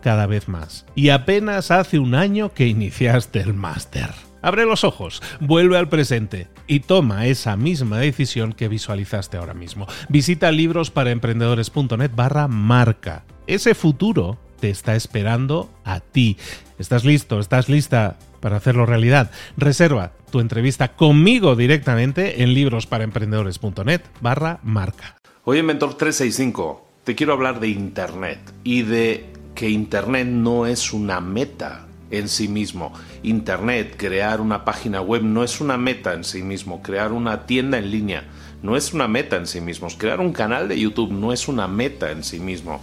cada 0.00 0.26
vez 0.26 0.48
más. 0.48 0.86
Y 0.94 1.10
apenas 1.10 1.70
hace 1.70 1.98
un 1.98 2.14
año 2.14 2.52
que 2.52 2.66
iniciaste 2.66 3.40
el 3.40 3.54
máster. 3.54 4.10
Abre 4.42 4.64
los 4.64 4.84
ojos, 4.84 5.22
vuelve 5.40 5.76
al 5.76 5.88
presente 5.88 6.48
y 6.66 6.80
toma 6.80 7.26
esa 7.26 7.56
misma 7.56 7.98
decisión 7.98 8.52
que 8.52 8.68
visualizaste 8.68 9.36
ahora 9.36 9.54
mismo. 9.54 9.86
Visita 10.08 10.52
librosparaemprendedores.net 10.52 12.10
barra 12.14 12.48
marca. 12.48 13.24
Ese 13.46 13.74
futuro 13.74 14.38
te 14.60 14.70
está 14.70 14.94
esperando 14.94 15.70
a 15.84 16.00
ti. 16.00 16.36
¿Estás 16.78 17.04
listo? 17.04 17.40
¿Estás 17.40 17.68
lista 17.68 18.18
para 18.40 18.56
hacerlo 18.56 18.86
realidad? 18.86 19.30
Reserva 19.56 20.12
tu 20.30 20.40
entrevista 20.40 20.92
conmigo 20.94 21.56
directamente 21.56 22.42
en 22.42 22.54
librosparaemprendedores.net 22.54 24.02
barra 24.20 24.60
marca. 24.62 25.16
Hoy 25.44 25.58
en 25.58 25.66
Mentor 25.66 25.94
365 25.94 26.86
te 27.04 27.14
quiero 27.14 27.32
hablar 27.32 27.60
de 27.60 27.68
Internet 27.68 28.40
y 28.64 28.82
de 28.82 29.35
que 29.56 29.70
Internet 29.70 30.28
no 30.28 30.66
es 30.66 30.92
una 30.92 31.20
meta 31.20 31.86
en 32.10 32.28
sí 32.28 32.46
mismo. 32.46 32.92
Internet, 33.22 33.94
crear 33.96 34.40
una 34.40 34.64
página 34.64 35.00
web 35.00 35.22
no 35.22 35.42
es 35.42 35.60
una 35.60 35.78
meta 35.78 36.12
en 36.12 36.24
sí 36.24 36.42
mismo. 36.42 36.82
Crear 36.82 37.10
una 37.10 37.46
tienda 37.46 37.78
en 37.78 37.90
línea 37.90 38.24
no 38.62 38.76
es 38.76 38.92
una 38.92 39.08
meta 39.08 39.36
en 39.36 39.46
sí 39.46 39.62
mismo. 39.62 39.88
Crear 39.96 40.20
un 40.20 40.32
canal 40.32 40.68
de 40.68 40.78
YouTube 40.78 41.10
no 41.10 41.32
es 41.32 41.48
una 41.48 41.66
meta 41.66 42.10
en 42.12 42.22
sí 42.22 42.38
mismo. 42.38 42.80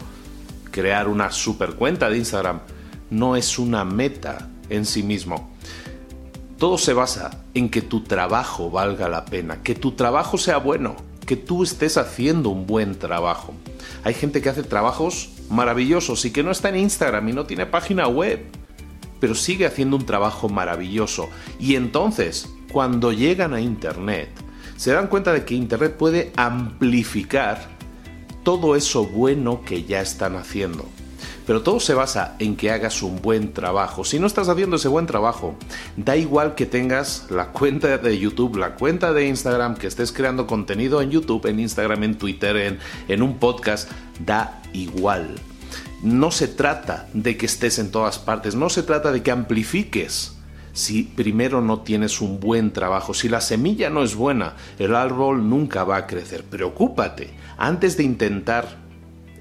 Crear 0.71 1.07
una 1.07 1.31
super 1.31 1.75
cuenta 1.75 2.09
de 2.09 2.17
Instagram 2.17 2.61
no 3.11 3.35
es 3.35 3.59
una 3.59 3.85
meta 3.85 4.49
en 4.69 4.85
sí 4.85 5.03
mismo. 5.03 5.51
Todo 6.57 6.79
se 6.79 6.93
basa 6.93 7.43
en 7.53 7.69
que 7.69 7.83
tu 7.83 8.01
trabajo 8.01 8.71
valga 8.71 9.07
la 9.09 9.25
pena, 9.25 9.61
que 9.61 9.75
tu 9.75 9.91
trabajo 9.91 10.39
sea 10.39 10.57
bueno, 10.57 10.95
que 11.27 11.35
tú 11.35 11.63
estés 11.63 11.97
haciendo 11.97 12.49
un 12.49 12.65
buen 12.65 12.97
trabajo. 12.97 13.53
Hay 14.03 14.15
gente 14.15 14.41
que 14.41 14.49
hace 14.49 14.63
trabajos 14.63 15.32
maravillosos 15.49 16.25
y 16.25 16.31
que 16.31 16.43
no 16.43 16.51
está 16.51 16.69
en 16.69 16.77
Instagram 16.77 17.29
y 17.29 17.33
no 17.33 17.45
tiene 17.45 17.65
página 17.65 18.07
web, 18.07 18.45
pero 19.19 19.35
sigue 19.35 19.65
haciendo 19.65 19.95
un 19.95 20.05
trabajo 20.05 20.49
maravilloso. 20.49 21.29
Y 21.59 21.75
entonces, 21.75 22.49
cuando 22.71 23.11
llegan 23.11 23.53
a 23.53 23.61
Internet, 23.61 24.29
se 24.75 24.91
dan 24.91 25.07
cuenta 25.07 25.31
de 25.31 25.45
que 25.45 25.55
Internet 25.55 25.95
puede 25.97 26.31
amplificar 26.35 27.67
todo 28.43 28.75
eso 28.75 29.05
bueno 29.05 29.63
que 29.63 29.83
ya 29.83 30.01
están 30.01 30.35
haciendo. 30.35 30.85
Pero 31.45 31.61
todo 31.61 31.79
se 31.79 31.93
basa 31.93 32.35
en 32.39 32.55
que 32.55 32.71
hagas 32.71 33.01
un 33.01 33.21
buen 33.21 33.53
trabajo. 33.53 34.03
Si 34.03 34.19
no 34.19 34.27
estás 34.27 34.47
haciendo 34.47 34.77
ese 34.77 34.87
buen 34.87 35.05
trabajo, 35.05 35.55
da 35.97 36.15
igual 36.15 36.55
que 36.55 36.65
tengas 36.65 37.27
la 37.29 37.47
cuenta 37.47 37.97
de 37.97 38.17
YouTube, 38.17 38.57
la 38.57 38.75
cuenta 38.75 39.13
de 39.13 39.27
Instagram, 39.27 39.75
que 39.75 39.87
estés 39.87 40.11
creando 40.11 40.47
contenido 40.47 41.01
en 41.01 41.11
YouTube, 41.11 41.45
en 41.47 41.59
Instagram, 41.59 42.03
en 42.03 42.17
Twitter, 42.17 42.79
en, 43.07 43.21
un 43.21 43.37
podcast, 43.37 43.91
da 44.25 44.61
igual. 44.73 45.35
No 46.01 46.31
se 46.31 46.47
trata 46.47 47.07
de 47.13 47.37
que 47.37 47.45
estés 47.45 47.79
en 47.79 47.91
todas 47.91 48.19
partes, 48.19 48.55
no 48.55 48.69
se 48.69 48.83
trata 48.83 49.11
de 49.11 49.23
que 49.23 49.31
amplifiques 49.31 50.35
si 50.73 51.03
primero 51.03 51.61
no 51.61 51.81
tienes 51.81 52.19
un 52.19 52.39
buen 52.39 52.71
trabajo. 52.73 53.13
Si 53.13 53.29
la 53.29 53.41
semilla 53.41 53.89
no 53.89 54.03
es 54.03 54.15
buena, 54.15 54.55
el 54.79 54.95
árbol 54.95 55.47
nunca 55.47 55.83
va 55.83 55.97
a 55.97 56.07
crecer. 56.07 56.43
Preocúpate 56.43 57.29
antes 57.57 57.95
de 57.95 58.03
intentar 58.03 58.82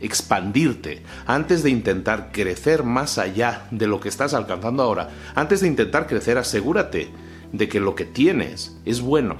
expandirte, 0.02 1.02
antes 1.26 1.62
de 1.62 1.70
intentar 1.70 2.30
crecer 2.32 2.82
más 2.82 3.18
allá 3.18 3.66
de 3.70 3.86
lo 3.86 4.00
que 4.00 4.08
estás 4.08 4.34
alcanzando 4.34 4.82
ahora, 4.82 5.10
antes 5.34 5.60
de 5.60 5.68
intentar 5.68 6.06
crecer, 6.06 6.36
asegúrate 6.36 7.08
de 7.52 7.68
que 7.68 7.80
lo 7.80 7.94
que 7.94 8.04
tienes 8.04 8.76
es 8.84 9.00
bueno. 9.00 9.36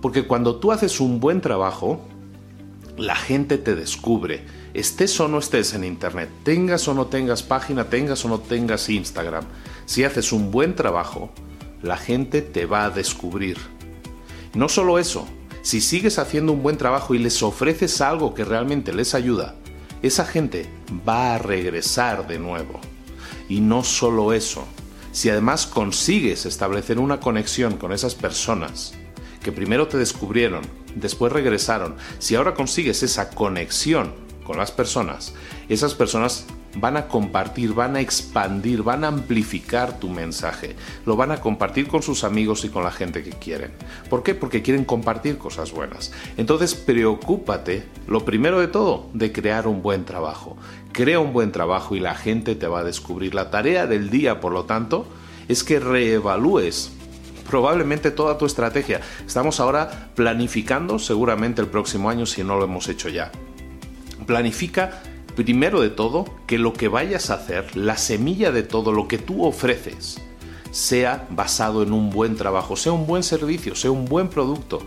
Porque 0.00 0.26
cuando 0.26 0.56
tú 0.56 0.72
haces 0.72 1.00
un 1.00 1.20
buen 1.20 1.40
trabajo, 1.40 2.06
la 2.96 3.16
gente 3.16 3.58
te 3.58 3.74
descubre. 3.74 4.44
Estés 4.74 5.18
o 5.20 5.28
no 5.28 5.38
estés 5.38 5.74
en 5.74 5.84
Internet, 5.84 6.28
tengas 6.42 6.86
o 6.88 6.94
no 6.94 7.06
tengas 7.06 7.42
página, 7.42 7.84
tengas 7.84 8.24
o 8.24 8.28
no 8.28 8.38
tengas 8.40 8.88
Instagram, 8.88 9.44
si 9.86 10.04
haces 10.04 10.32
un 10.32 10.50
buen 10.50 10.74
trabajo, 10.74 11.30
la 11.82 11.96
gente 11.96 12.42
te 12.42 12.66
va 12.66 12.84
a 12.84 12.90
descubrir. 12.90 13.56
No 14.54 14.68
solo 14.68 14.98
eso, 14.98 15.26
si 15.62 15.80
sigues 15.80 16.18
haciendo 16.18 16.52
un 16.52 16.62
buen 16.62 16.76
trabajo 16.76 17.14
y 17.14 17.18
les 17.18 17.42
ofreces 17.42 18.00
algo 18.00 18.34
que 18.34 18.44
realmente 18.44 18.92
les 18.92 19.14
ayuda, 19.14 19.56
esa 20.02 20.24
gente 20.24 20.68
va 21.08 21.34
a 21.34 21.38
regresar 21.38 22.26
de 22.26 22.38
nuevo. 22.38 22.80
Y 23.48 23.60
no 23.60 23.84
solo 23.84 24.32
eso, 24.32 24.66
si 25.12 25.30
además 25.30 25.66
consigues 25.66 26.46
establecer 26.46 26.98
una 26.98 27.20
conexión 27.20 27.76
con 27.76 27.92
esas 27.92 28.14
personas 28.14 28.94
que 29.42 29.52
primero 29.52 29.88
te 29.88 29.96
descubrieron, 29.96 30.62
después 30.94 31.32
regresaron, 31.32 31.96
si 32.18 32.34
ahora 32.34 32.54
consigues 32.54 33.02
esa 33.02 33.30
conexión 33.30 34.12
con 34.44 34.58
las 34.58 34.72
personas, 34.72 35.34
esas 35.68 35.94
personas 35.94 36.46
van 36.78 36.96
a 36.96 37.08
compartir, 37.08 37.72
van 37.72 37.96
a 37.96 38.00
expandir, 38.00 38.82
van 38.82 39.04
a 39.04 39.08
amplificar 39.08 39.98
tu 39.98 40.08
mensaje. 40.08 40.76
Lo 41.04 41.16
van 41.16 41.32
a 41.32 41.40
compartir 41.40 41.88
con 41.88 42.02
sus 42.02 42.24
amigos 42.24 42.64
y 42.64 42.68
con 42.68 42.84
la 42.84 42.90
gente 42.90 43.22
que 43.22 43.30
quieren. 43.30 43.72
¿Por 44.10 44.22
qué? 44.22 44.34
Porque 44.34 44.62
quieren 44.62 44.84
compartir 44.84 45.38
cosas 45.38 45.72
buenas. 45.72 46.12
Entonces, 46.36 46.74
preocúpate, 46.74 47.84
lo 48.06 48.24
primero 48.24 48.60
de 48.60 48.68
todo, 48.68 49.08
de 49.14 49.32
crear 49.32 49.66
un 49.66 49.82
buen 49.82 50.04
trabajo. 50.04 50.56
Crea 50.92 51.20
un 51.20 51.32
buen 51.32 51.52
trabajo 51.52 51.96
y 51.96 52.00
la 52.00 52.14
gente 52.14 52.54
te 52.54 52.66
va 52.66 52.80
a 52.80 52.84
descubrir. 52.84 53.34
La 53.34 53.50
tarea 53.50 53.86
del 53.86 54.10
día, 54.10 54.40
por 54.40 54.52
lo 54.52 54.64
tanto, 54.64 55.06
es 55.48 55.64
que 55.64 55.80
reevalúes 55.80 56.92
probablemente 57.48 58.10
toda 58.10 58.38
tu 58.38 58.46
estrategia. 58.46 59.00
Estamos 59.26 59.60
ahora 59.60 60.10
planificando 60.14 60.98
seguramente 60.98 61.62
el 61.62 61.68
próximo 61.68 62.10
año 62.10 62.26
si 62.26 62.42
no 62.44 62.56
lo 62.56 62.64
hemos 62.64 62.88
hecho 62.88 63.08
ya. 63.08 63.30
Planifica 64.26 65.02
primero 65.36 65.80
de 65.80 65.90
todo, 65.90 66.24
que 66.46 66.58
lo 66.58 66.72
que 66.72 66.88
vayas 66.88 67.30
a 67.30 67.34
hacer, 67.34 67.76
la 67.76 67.96
semilla 67.96 68.50
de 68.50 68.62
todo 68.62 68.90
lo 68.90 69.06
que 69.06 69.18
tú 69.18 69.44
ofreces, 69.44 70.20
sea 70.72 71.28
basado 71.30 71.82
en 71.82 71.92
un 71.92 72.10
buen 72.10 72.36
trabajo, 72.36 72.74
sea 72.74 72.92
un 72.92 73.06
buen 73.06 73.22
servicio, 73.22 73.76
sea 73.76 73.90
un 73.90 74.06
buen 74.06 74.28
producto. 74.28 74.82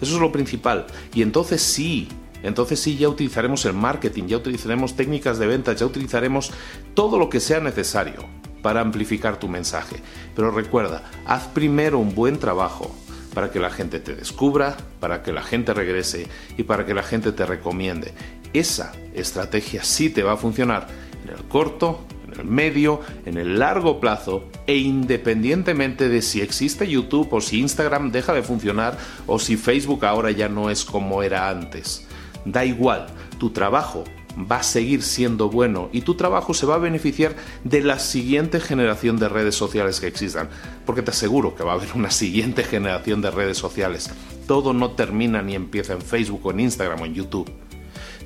Eso 0.00 0.14
es 0.14 0.20
lo 0.20 0.32
principal. 0.32 0.86
Y 1.12 1.22
entonces 1.22 1.60
sí, 1.60 2.08
entonces 2.42 2.80
sí 2.80 2.96
ya 2.96 3.08
utilizaremos 3.08 3.64
el 3.64 3.74
marketing, 3.74 4.28
ya 4.28 4.36
utilizaremos 4.36 4.94
técnicas 4.94 5.38
de 5.38 5.48
venta, 5.48 5.72
ya 5.74 5.84
utilizaremos 5.84 6.52
todo 6.94 7.18
lo 7.18 7.28
que 7.28 7.40
sea 7.40 7.60
necesario 7.60 8.24
para 8.62 8.80
amplificar 8.80 9.38
tu 9.38 9.48
mensaje. 9.48 9.96
Pero 10.34 10.52
recuerda, 10.52 11.10
haz 11.26 11.48
primero 11.48 11.98
un 11.98 12.14
buen 12.14 12.38
trabajo 12.38 12.94
para 13.38 13.52
que 13.52 13.60
la 13.60 13.70
gente 13.70 14.00
te 14.00 14.16
descubra, 14.16 14.76
para 14.98 15.22
que 15.22 15.32
la 15.32 15.44
gente 15.44 15.72
regrese 15.72 16.26
y 16.56 16.64
para 16.64 16.84
que 16.84 16.92
la 16.92 17.04
gente 17.04 17.30
te 17.30 17.46
recomiende 17.46 18.12
esa 18.52 18.90
estrategia 19.14 19.84
sí 19.84 20.10
te 20.10 20.24
va 20.24 20.32
a 20.32 20.36
funcionar 20.36 20.88
en 21.22 21.30
el 21.30 21.44
corto, 21.44 22.04
en 22.26 22.40
el 22.40 22.46
medio, 22.46 23.00
en 23.26 23.36
el 23.36 23.60
largo 23.60 24.00
plazo 24.00 24.48
e 24.66 24.78
independientemente 24.78 26.08
de 26.08 26.20
si 26.20 26.40
existe 26.40 26.88
YouTube 26.88 27.28
o 27.30 27.40
si 27.40 27.60
Instagram 27.60 28.10
deja 28.10 28.32
de 28.32 28.42
funcionar 28.42 28.98
o 29.28 29.38
si 29.38 29.56
Facebook 29.56 30.04
ahora 30.04 30.32
ya 30.32 30.48
no 30.48 30.68
es 30.68 30.84
como 30.84 31.22
era 31.22 31.48
antes. 31.48 32.08
Da 32.44 32.64
igual, 32.64 33.06
tu 33.38 33.50
trabajo 33.50 34.02
va 34.38 34.56
a 34.56 34.62
seguir 34.62 35.02
siendo 35.02 35.48
bueno 35.48 35.88
y 35.92 36.02
tu 36.02 36.14
trabajo 36.14 36.54
se 36.54 36.66
va 36.66 36.76
a 36.76 36.78
beneficiar 36.78 37.34
de 37.64 37.82
la 37.82 37.98
siguiente 37.98 38.60
generación 38.60 39.18
de 39.18 39.28
redes 39.28 39.54
sociales 39.54 40.00
que 40.00 40.06
existan. 40.06 40.48
Porque 40.86 41.02
te 41.02 41.10
aseguro 41.10 41.54
que 41.54 41.64
va 41.64 41.72
a 41.72 41.74
haber 41.74 41.90
una 41.94 42.10
siguiente 42.10 42.64
generación 42.64 43.20
de 43.20 43.30
redes 43.30 43.58
sociales. 43.58 44.10
Todo 44.46 44.72
no 44.72 44.92
termina 44.92 45.42
ni 45.42 45.54
empieza 45.54 45.92
en 45.92 46.02
Facebook 46.02 46.50
en 46.50 46.60
Instagram 46.60 47.02
o 47.02 47.06
en 47.06 47.14
YouTube. 47.14 47.50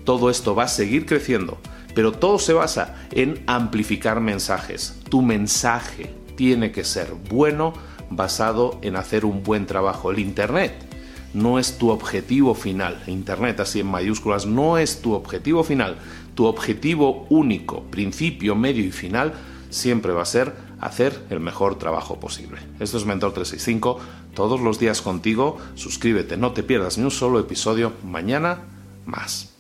Todo 0.05 0.31
esto 0.31 0.55
va 0.55 0.65
a 0.65 0.69
seguir 0.69 1.07
creciendo, 1.07 1.59
pero 1.95 2.13
todo 2.13 2.39
se 2.39 2.53
basa 2.53 2.97
en 3.13 3.43
amplificar 3.47 4.21
mensajes. 4.21 4.99
Tu 5.09 5.23
mensaje 5.23 6.13
tiene 6.37 6.73
que 6.73 6.85
ser 6.85 7.13
bueno 7.31 7.73
basado 8.11 8.79
en 8.83 8.97
hacer 8.97 9.25
un 9.25 9.43
buen 9.43 9.67
trabajo. 9.67 10.11
El 10.11 10.19
Internet 10.19 10.92
no 11.35 11.59
es 11.59 11.79
tu 11.79 11.91
objetivo 11.91 12.55
final. 12.55 13.03
Internet, 13.07 13.61
así 13.61 13.81
en 13.81 13.87
mayúsculas, 13.87 14.47
no 14.47 14.79
es 14.79 15.03
tu 15.03 15.13
objetivo 15.13 15.65
final. 15.65 15.97
Tu 16.35 16.45
objetivo 16.45 17.27
único, 17.31 17.83
principio, 17.85 18.55
medio 18.55 18.85
y 18.85 18.91
final, 18.91 19.35
siempre 19.71 20.13
va 20.13 20.23
a 20.23 20.27
ser 20.27 20.55
hacer 20.81 21.19
el 21.31 21.41
mejor 21.41 21.79
trabajo 21.79 22.19
posible. 22.19 22.59
Esto 22.81 22.99
es 22.99 23.07
Mentor 23.07 23.33
365, 23.33 24.01
todos 24.35 24.61
los 24.61 24.79
días 24.79 25.01
contigo. 25.01 25.59
Suscríbete, 25.77 26.37
no 26.37 26.53
te 26.53 26.63
pierdas 26.63 26.99
ni 26.99 27.05
un 27.05 27.11
solo 27.11 27.39
episodio. 27.39 27.93
Mañana 28.05 28.59
más. 29.07 29.55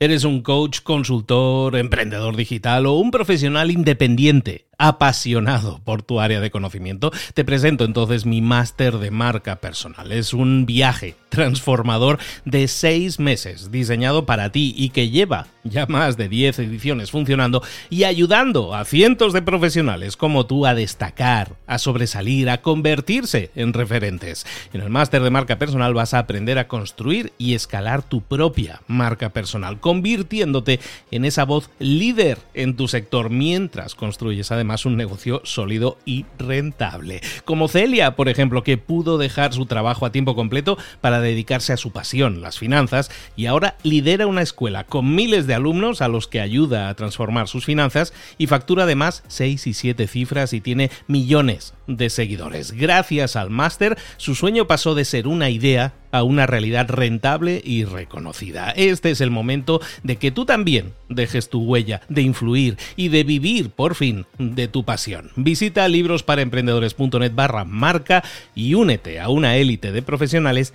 ¿Eres 0.00 0.24
un 0.24 0.42
coach, 0.42 0.80
consultor, 0.82 1.76
emprendedor 1.76 2.36
digital 2.36 2.84
o 2.84 2.92
un 2.94 3.10
profesional 3.10 3.70
independiente? 3.70 4.66
Apasionado 4.88 5.80
por 5.84 6.02
tu 6.02 6.20
área 6.20 6.40
de 6.40 6.50
conocimiento, 6.50 7.10
te 7.34 7.44
presento 7.44 7.84
entonces 7.84 8.26
mi 8.26 8.40
máster 8.40 8.98
de 8.98 9.10
marca 9.10 9.56
personal. 9.56 10.12
Es 10.12 10.34
un 10.34 10.66
viaje 10.66 11.16
transformador 11.34 12.18
de 12.44 12.68
seis 12.68 13.18
meses 13.18 13.70
diseñado 13.70 14.26
para 14.26 14.50
ti 14.52 14.74
y 14.76 14.90
que 14.90 15.10
lleva 15.10 15.46
ya 15.64 15.86
más 15.86 16.16
de 16.16 16.28
10 16.28 16.58
ediciones 16.60 17.10
funcionando 17.10 17.62
y 17.90 18.04
ayudando 18.04 18.74
a 18.74 18.84
cientos 18.84 19.32
de 19.32 19.42
profesionales 19.42 20.16
como 20.16 20.46
tú 20.46 20.66
a 20.66 20.74
destacar, 20.74 21.56
a 21.66 21.78
sobresalir, 21.78 22.50
a 22.50 22.60
convertirse 22.60 23.50
en 23.54 23.72
referentes. 23.72 24.46
En 24.72 24.82
el 24.82 24.90
máster 24.90 25.22
de 25.22 25.30
marca 25.30 25.58
personal 25.58 25.94
vas 25.94 26.14
a 26.14 26.18
aprender 26.18 26.58
a 26.58 26.68
construir 26.68 27.32
y 27.38 27.54
escalar 27.54 28.02
tu 28.02 28.20
propia 28.20 28.82
marca 28.86 29.30
personal, 29.30 29.80
convirtiéndote 29.80 30.80
en 31.10 31.24
esa 31.24 31.44
voz 31.44 31.70
líder 31.78 32.38
en 32.52 32.76
tu 32.76 32.88
sector 32.88 33.30
mientras 33.30 33.94
construyes 33.94 34.52
además 34.52 34.84
un 34.84 34.96
negocio 34.96 35.40
sólido 35.44 35.98
y 36.04 36.26
rentable. 36.38 37.20
Como 37.44 37.68
Celia, 37.68 38.16
por 38.16 38.28
ejemplo, 38.28 38.62
que 38.62 38.76
pudo 38.76 39.18
dejar 39.18 39.52
su 39.52 39.66
trabajo 39.66 40.06
a 40.06 40.12
tiempo 40.12 40.34
completo 40.34 40.76
para 41.00 41.20
dedicarse 41.24 41.72
a 41.72 41.76
su 41.76 41.90
pasión, 41.90 42.40
las 42.40 42.58
finanzas, 42.58 43.10
y 43.36 43.46
ahora 43.46 43.76
lidera 43.82 44.26
una 44.26 44.42
escuela 44.42 44.84
con 44.84 45.14
miles 45.14 45.46
de 45.46 45.54
alumnos 45.54 46.00
a 46.00 46.08
los 46.08 46.28
que 46.28 46.40
ayuda 46.40 46.88
a 46.88 46.94
transformar 46.94 47.48
sus 47.48 47.64
finanzas 47.64 48.12
y 48.38 48.46
factura 48.46 48.84
además 48.84 49.24
6 49.28 49.66
y 49.66 49.74
7 49.74 50.06
cifras 50.06 50.52
y 50.52 50.60
tiene 50.60 50.90
millones 51.06 51.74
de 51.86 52.10
seguidores. 52.10 52.72
Gracias 52.72 53.36
al 53.36 53.50
máster, 53.50 53.98
su 54.16 54.34
sueño 54.34 54.66
pasó 54.66 54.94
de 54.94 55.04
ser 55.04 55.26
una 55.26 55.50
idea 55.50 55.94
a 56.14 56.22
una 56.22 56.46
realidad 56.46 56.88
rentable 56.88 57.60
y 57.64 57.84
reconocida. 57.84 58.70
Este 58.70 59.10
es 59.10 59.20
el 59.20 59.32
momento 59.32 59.80
de 60.04 60.16
que 60.16 60.30
tú 60.30 60.44
también 60.44 60.92
dejes 61.08 61.48
tu 61.48 61.62
huella, 61.62 62.02
de 62.08 62.22
influir 62.22 62.76
y 62.94 63.08
de 63.08 63.24
vivir 63.24 63.70
por 63.70 63.96
fin 63.96 64.24
de 64.38 64.68
tu 64.68 64.84
pasión. 64.84 65.30
Visita 65.34 65.88
librosparaemprendedores.net 65.88 67.32
barra 67.34 67.64
marca 67.64 68.22
y 68.54 68.74
únete 68.74 69.18
a 69.18 69.28
una 69.28 69.56
élite 69.56 69.90
de 69.90 70.02
profesionales 70.02 70.74